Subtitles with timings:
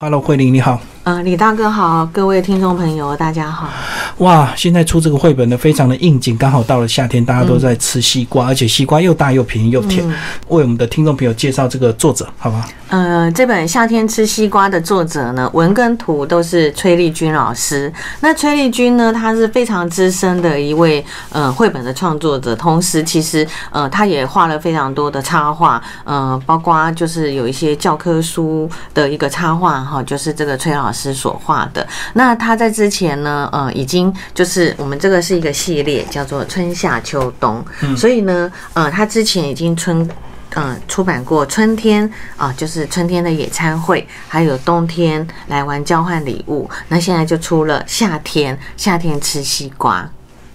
[0.00, 0.80] Hello，慧玲你好。
[1.02, 3.68] 嗯，李大哥好，各位听众朋友大家好。
[4.18, 10.04] 哇，现在出这个绘本呢，非常的应景，刚好到了夏天，大家都在吃西瓜，而且西瓜又大又便宜又甜。
[10.48, 12.68] 为我们的听众朋友介绍这个作者，好吧？
[12.88, 17.92] 呃，这本《夏天吃西瓜》的作者呢，文跟图都是崔丽君老师。
[18.20, 31.86] 那崔丽君呢，她是非常资深的一位呃绘本的创作者，同时其实呃，她也画了非常多的插画，呃，包括就是有一些教科书的一个插画哈，就是这个崔老师所画的。
[32.14, 37.64] 那他在之前呢，呃，已经就是我们这个是一个系列，叫做春夏秋冬，
[37.96, 40.08] 所以呢，呃，他之前已经春。
[40.56, 46.68] 嗯，出版过春天啊，就是春天的野餐会，还有冬天来玩交换礼物。
[46.88, 50.10] 那现在就出了夏天，夏天吃西瓜。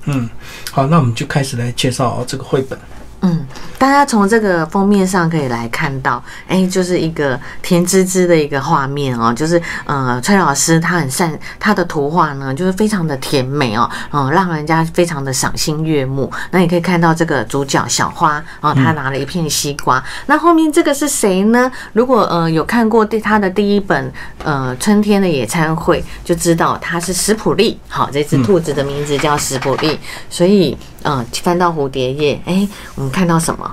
[0.06, 0.28] 嗯，
[0.72, 2.78] 好，那我们就开始来介绍这个绘本。
[3.26, 3.46] 嗯，
[3.78, 16.30] 大家从这个封面上可以来看到，哎，就是一个甜滋滋的一个画面哦，就是呃，崔老师他很善他的图画呢，就是非常的甜美哦，嗯，让人家非常的赏心悦目。
[16.52, 20.04] 那你可以看到这个主角小花哦，他拿了一片西瓜。
[20.26, 21.72] 那后面这个是谁呢？
[21.94, 24.12] 如果呃有看过第他的第一本
[24.44, 27.80] 呃春天的野餐会，就知道他是史普利。
[27.88, 29.98] 好，这只兔子的名字叫史普利，
[30.30, 30.78] 所以。
[31.04, 33.70] 嗯，翻到蝴蝶页，哎，我们看到什么？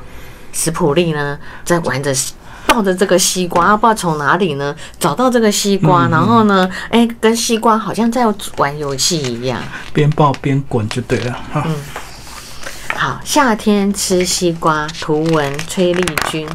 [0.52, 2.12] 史普利呢，在玩着，
[2.66, 11.38] 抱着这个西瓜，不知道从哪里呢找到这个西瓜，然后呢，哎，跟西瓜好像在玩游戏一样，边抱边滚就对了。
[11.54, 11.76] 嗯，
[12.96, 16.48] 好，夏天吃西瓜，图文崔丽君。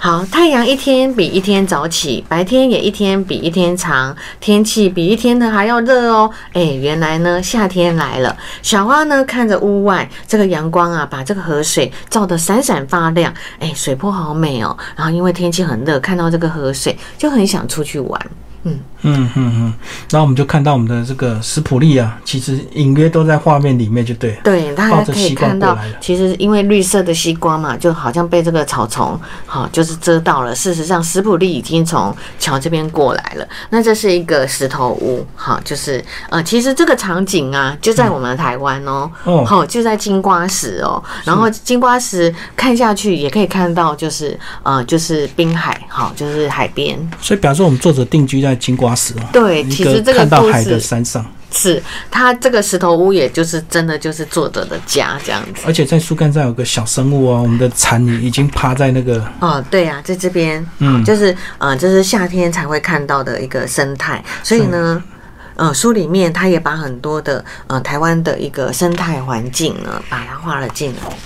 [0.00, 6.30] 好，太阳一天比一天早起，白天也一天比一天长，天气比一天的还要热哦。
[6.52, 8.36] 哎，原来呢，夏天来了。
[8.62, 13.34] 小花呢，看着屋外这个阳光啊，把这个河水照得闪闪发亮。
[13.58, 14.76] 哎，水波好美哦。
[14.94, 18.26] 然后因为天气很热，看到这个河水就很想出去玩。
[18.62, 19.74] 嗯嗯嗯嗯，
[20.10, 24.32] 然后我们就看到我们的这个斯普利啊，其实隐约都在画面里面，就对。
[24.42, 30.54] 对，大家可以看到，其实因为绿色的西瓜嘛，就好像被这个草丛，好，就是遮到了。
[30.54, 33.46] 事实上，斯普利已经从桥这边过来了。
[33.70, 39.10] 那这是一个石头屋，好，就是呃，其实这个场景啊，就在我们台湾哦，
[39.44, 41.02] 好，就在金瓜石哦。
[41.24, 46.98] 然后金瓜石看下去也可以看到，就是呃，就是滨海，好，就是海边。
[47.20, 48.38] 所以，表示我们作者定居。
[48.38, 55.62] 在金瓜石对，其实这个看到海的山上，是它这个石头屋，也就是真的就是作者的家这样子。
[55.66, 64.22] 而且在树干上有个小生物啊，我们的蝉已经趴在那个哦，对呀，在这边，嗯，就是呃，就是夏天才会看到的一个生态。
[64.42, 65.02] 所以呢，
[65.56, 71.16] 呃，书里面他也把很多的呃台湾的一个生态环境呢，把它画了进来。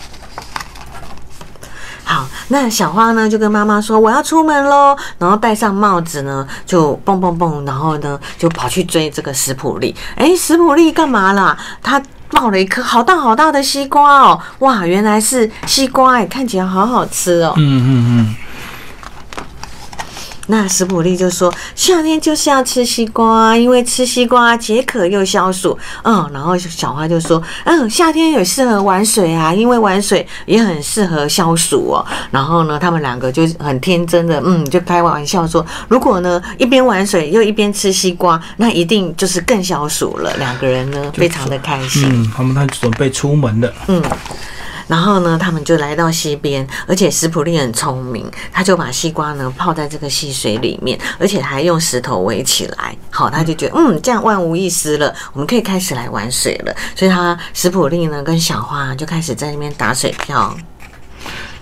[2.04, 9.94] 好，那小花呢就跟妈妈说我要出门喽，然后戴上帽子呢，就蹦蹦蹦，然后呢就跑去追这个史普利。
[10.16, 11.56] 哎，史普利干嘛啦？
[11.82, 17.54] 他抱了一颗好大好大的西瓜哦，哇，原来是西瓜哎，看起来好好吃哦。
[17.56, 18.34] 嗯嗯嗯。
[20.48, 42.08] 那史普利就说：“夏天就是要吃西瓜，因为吃西瓜解渴又消暑。”嗯，然后小花就说：“嗯，夏天也适合玩水啊，因为玩水也很适合消暑哦。”然后呢，他们两个就很天真的，嗯，就开玩笑说：“如果呢一边玩水又一边吃西瓜，那一定就是更消暑了。”两个人呢非常的开心。
[42.10, 43.72] 嗯，他们他准备出门了。
[43.86, 44.02] 嗯。
[44.92, 52.94] 然后呢，他们就来到溪边，而且史普利很聪明，他就把西瓜呢泡在这个溪水里面，而且还用石头围起来。
[53.08, 56.76] 好，他就觉得嗯，这样万无一失了，我们可以开始来玩水了。
[56.94, 60.54] 所以他史普利呢跟小花就开始在那边打水漂，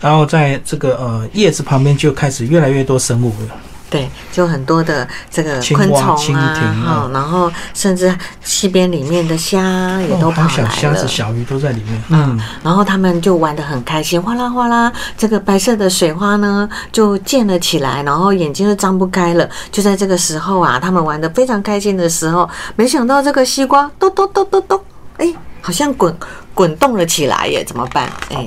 [0.00, 3.54] 然后在这个呃叶子旁边就开始越来越多生物了。
[3.90, 6.54] 对，就很多的这个昆虫啊，
[6.86, 12.00] 哈，然后甚至溪边里面的虾也都跑来了，虾子、小鱼都在里面。
[12.10, 19.48] 嗯，然后他们就玩的很开心，哗啦哗啦，这个白色的水花呢就溅了起来，然后眼睛都张不开了。
[19.72, 24.80] 就在这个时候啊，他们玩的非常开心的时候，没想到这个西瓜咚咚咚咚咚，
[25.16, 26.16] 哎，好像滚
[26.54, 28.08] 滚动了起来耶，怎么办？
[28.30, 28.46] 哎，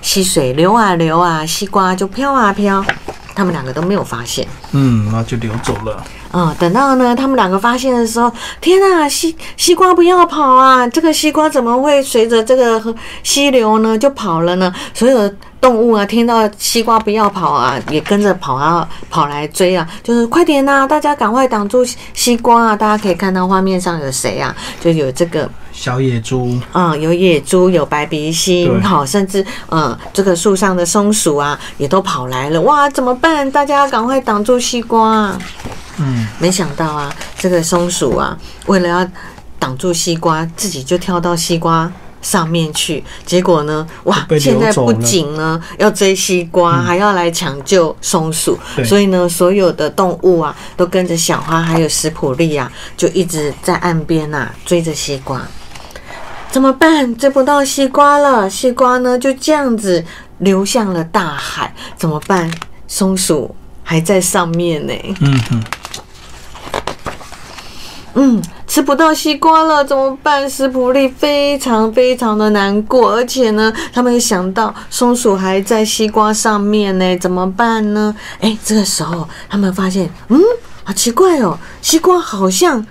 [0.00, 2.82] 溪水流啊流啊，西瓜就飘啊飘。
[3.34, 6.02] 他们两个都没有发现，嗯，那就流走了。
[6.32, 10.86] 嗯，等到呢，他们两个发现的时候，天啊，西西瓜不要跑啊！
[10.88, 12.82] 这个西瓜怎么会随着这个
[13.22, 14.72] 溪流呢就跑了呢？
[14.94, 15.30] 所有
[15.62, 22.76] 动物啊，听到西瓜不要跑啊，也跟着跑啊，跑来追啊，就是快点呐、大家赶快挡住西瓜啊！
[22.76, 24.54] 大家可以看到画面上有谁啊？
[24.80, 32.60] 就有这个小野猪，嗯，有野猪，有白鼻星，好，甚至嗯，这个树上的松鼠啊，也都跑来了。
[32.62, 33.48] 哇，怎么办？
[33.48, 35.38] 大家赶快挡住西瓜啊！
[35.98, 38.36] 嗯，没想到啊，这个松鼠啊，
[38.66, 39.08] 为了要
[39.60, 41.88] 挡住西瓜，自己就跳到西瓜
[42.22, 43.04] 上面去。
[43.26, 48.58] 结果呢，哇，现在不仅呢要追西瓜，还要来抢救松鼠。
[48.84, 55.42] 所以呢，所有的动物啊，都跟着小花还有史普利啊，就一直在岸边呐、追着西瓜。
[56.50, 57.14] 怎么办？
[57.16, 60.04] 追不到西瓜了，西瓜呢就这样子
[60.38, 61.74] 流向了大海。
[61.96, 62.50] 怎么办？
[62.86, 64.92] 松鼠还在上面呢。
[65.20, 65.64] 嗯哼，
[68.14, 68.42] 嗯，
[68.72, 70.48] 吃不到西瓜了，怎么办？
[70.48, 78.16] 食普利非常非常的难过，而且呢，他们想到松鼠还在西瓜上面呢，怎么办呢？
[78.40, 80.40] 哎，这个时候他们发现，嗯，
[80.84, 82.86] 好奇怪哦，西瓜好像。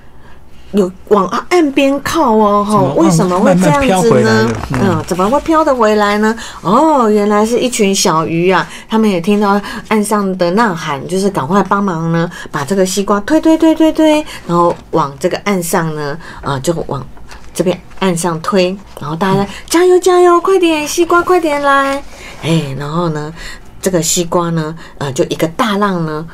[0.74, 4.48] 有往岸边靠哦，吼，为什么会这样子呢？
[4.72, 6.34] 嗯嗯，怎么会飘得回来呢？
[6.62, 8.66] 哦，原来是一群小鱼啊！
[8.90, 9.60] 他们也听到
[9.90, 17.06] 岸上的呐喊，就是赶快帮忙呢，把这个西瓜推推推推推，然后往这个岸上呢，呃，就往
[17.54, 22.02] 这边岸上推，然后大家加油加油，快点，西瓜快点来！
[22.44, 23.34] 哎，然后呢，
[23.82, 26.26] 这个西瓜呢，呃，就一个大浪呢，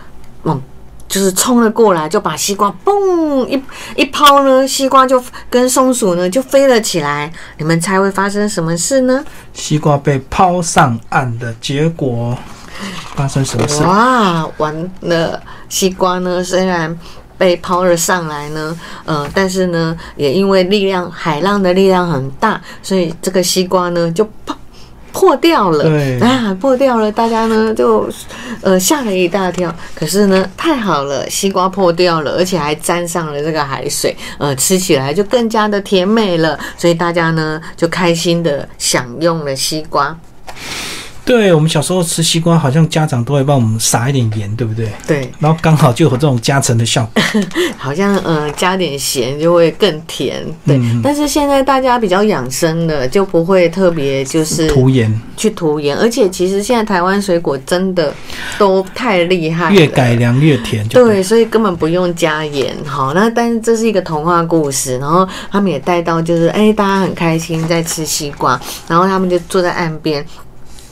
[0.43, 0.61] 往。
[1.07, 3.61] 就是冲了过来，就把西瓜嘣一
[3.95, 7.31] 一抛呢，西瓜就跟松鼠呢就飞了起来。
[7.57, 9.23] 你们猜会发生什么事呢？
[9.53, 12.37] 西瓜被抛上岸的结果
[13.15, 13.81] 发生什么事？
[13.83, 15.41] 哇，完了！
[15.69, 16.97] 西瓜呢，虽然
[17.37, 24.55] 被抛了上来呢，呃，但是呢，也因为力量海浪的力量很大，所以这个西瓜呢就破
[25.11, 25.89] 破掉了。
[26.21, 28.09] 啊，破掉了，大家呢就
[28.61, 29.73] 呃吓了一大跳。
[29.95, 36.59] 可是呢，太好了，西瓜破掉了，而且还沾上了这个海水，呃，吃起来就更加的甜美了。
[36.77, 40.17] 所以大家呢就开心的享用了西瓜。
[41.27, 44.89] 对我们小时候吃西瓜，好像家长都会帮我们撒一点盐，对不对？
[45.05, 47.21] 对，然后刚好就有这种加成的效果。
[47.77, 50.77] 好像呃加点咸就会更甜，对。
[50.77, 58.13] 嗯但是现在大家比较养生的，就不会特别就是涂盐，去涂盐，而且其实现在台湾水果真的
[58.57, 62.73] 都太厉害了，越改良越甜，就对，所以根本不用加盐。
[62.85, 70.25] 好，那但是这是一个童话故事，然后他们也带到就是，哎、大家很开心在吃西瓜，然后他们就坐在岸边。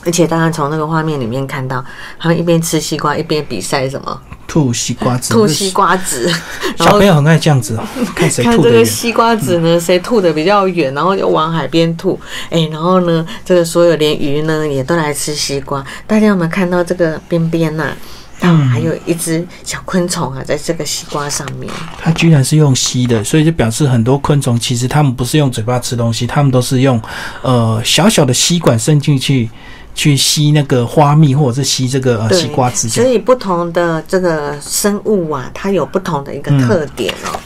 [0.06, 1.84] 而且大家从那个画面里面看到，
[2.18, 5.34] 他们一边吃西瓜一边比赛什么吐西瓜籽。
[5.34, 6.32] 吐西瓜籽，
[6.78, 8.30] 小朋友很爱这样子哦，看。
[8.30, 12.18] 这个西瓜籽呢，谁吐的比较远，然后就往海边吐。
[12.50, 15.84] 哎、然后呢，这个所有连鱼呢也都来吃西瓜。
[16.06, 17.92] 大家有没有看到这个边边呐？
[18.40, 21.72] 啊，还有一只小昆虫啊，在这个西瓜上面。
[21.98, 27.00] 它居然是用吸的，所以就表示很多昆虫其实它们不是用嘴巴吃东西，它们都是用
[27.40, 29.48] 呃小小的吸管伸进去
[29.96, 32.88] 去吸那个花蜜或者是吸这个呃西瓜汁。
[32.88, 37.34] 所以不同的这个生物啊，它有不同的一个特点哦。
[37.34, 37.40] 嗯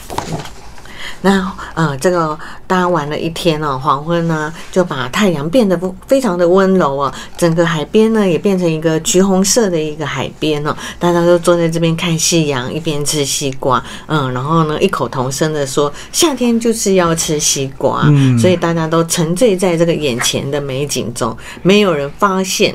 [1.22, 22.74] 那呃，这个大家玩了一天哦，黄昏呢就把太阳变得不非常的温柔哦，整个海边呢也变成一个橘红色的一个海边哦，大家都坐在这边看夕阳，一边吃西瓜，嗯，然后呢异口同声的说夏天就是要吃西瓜，嗯所以大家都沉醉在这个眼前的美景中，没有人发现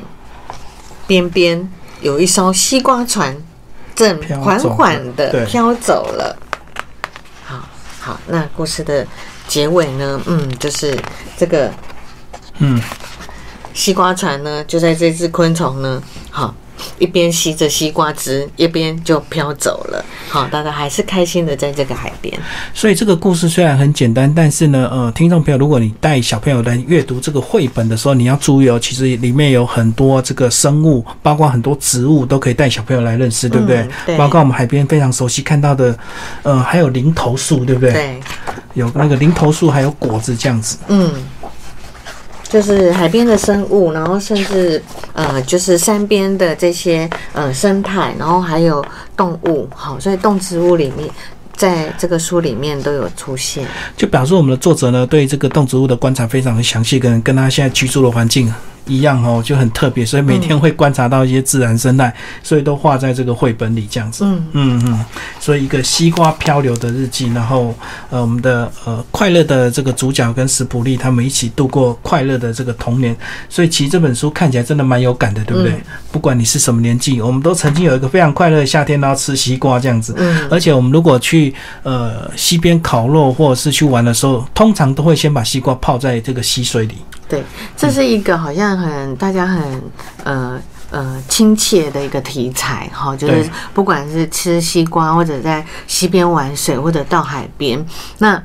[1.06, 1.68] 边边
[2.00, 3.36] 有一艘西瓜船
[3.94, 6.36] 正缓缓的飘走了。
[8.06, 9.04] 好好，那故事的
[9.48, 10.22] 结尾呢？
[10.26, 10.96] 嗯，就是
[11.36, 11.72] 这个
[12.58, 12.80] 嗯，
[13.74, 16.54] 西瓜船呢，就在这只昆虫呢，好。
[16.98, 20.04] 一边吸着西瓜汁，一边就飘走了。
[20.28, 22.36] 好，大家还是开心的在这个海边。
[22.74, 33.78] 所以这个故事虽然很简单，但是呢，呃，听众朋友，如果你带小朋友来阅读这个绘本的时候，你要注意哦，其实里面有很多这个生物，包括很多植物，都可以带小朋友来认识，对不对？
[33.78, 35.96] 嗯对包括我们海边非常熟悉看到的，
[36.42, 37.92] 呃，还有零头树，对不对？
[37.92, 38.20] 对，
[38.74, 40.78] 有那个零头树，还有果子这样子。
[40.88, 41.10] 嗯，
[42.48, 48.84] 就是海边的生物，然后甚至呃，就是山边的这些呃生态，然后还有
[49.16, 51.08] 动物，好，所以动植物里面，
[51.56, 53.66] 在这个书里面都有出现。
[53.96, 58.52] 就表示我们的作者呢，对这个动植物的观察非常的详细，跟跟他现在居住的环境
[58.86, 64.24] 一样哦，就很特别，所以每天会观察到一些自然生态，所以都画在这个绘本里这样子。
[64.24, 65.04] 嗯嗯嗯，
[65.40, 67.74] 所以一个西瓜漂流的日记，然后
[68.10, 73.16] 呃，我们的呃快乐的这个主角跟史普利他们一起度过快乐的这个童年，
[73.48, 75.72] 所以其实这本书看起来真的蛮有感的，对不对？
[75.72, 80.14] 嗯不管你是什么年纪，我们都曾经有一个非常快乐的夏天，然后吃西瓜这样子。
[80.16, 86.94] 嗯而且我们如果去呃西边烤肉或者是去玩的时候，通常都会先把西瓜泡在这个溪水里。
[87.28, 87.44] 对，
[87.76, 89.82] 这是一个好像很大家很
[90.24, 97.84] 呃呃亲切的一个题材哈，就是不管是吃西瓜，或者在溪边玩水，或者到海边，
[98.18, 98.42] 那。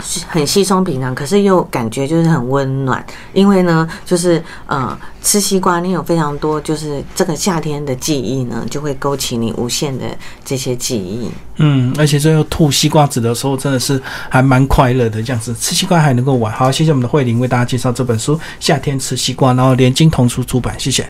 [0.00, 10.04] 是很稀松平常，可是又感觉就是很温暖，因为呢，就是呃，吃西瓜，你有非常多就是这个夏天的记忆呢，就会勾起你无限的
[10.44, 11.30] 这些记忆。
[11.56, 16.52] 嗯，而且最后吐西瓜籽的时候，真的是还蛮快乐的，这样子吃西瓜还能够玩。
[16.52, 21.04] 好，谢谢我们的慧玲为大家介绍这本书《夏天吃西瓜》，然后联经童书出版，谢谢。